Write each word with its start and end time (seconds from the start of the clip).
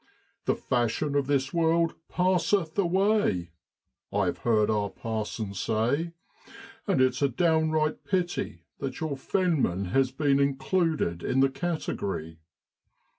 'The 0.45 0.55
fashion 0.55 1.13
of 1.13 1.27
this 1.27 1.53
world 1.53 1.93
passeth 2.09 2.75
away,' 2.75 3.51
I've 4.11 4.39
heard 4.39 4.67
our 4.71 4.89
parson 4.89 5.53
say, 5.53 6.13
and 6.87 6.99
it's 6.99 7.21
a 7.21 7.29
downright 7.29 8.03
pity 8.03 8.63
that 8.79 8.99
your 8.99 9.15
fenman 9.15 9.89
has 9.91 10.09
been 10.09 10.39
included 10.39 11.21
in 11.21 11.39
the 11.41 11.49
category. 11.51 12.39